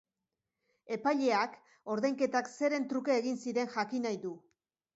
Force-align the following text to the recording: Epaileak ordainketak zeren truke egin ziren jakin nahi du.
Epaileak 0.95 1.53
ordainketak 1.97 2.51
zeren 2.55 2.89
truke 2.95 3.17
egin 3.19 3.41
ziren 3.45 3.73
jakin 3.79 4.05
nahi 4.11 4.23
du. 4.29 4.37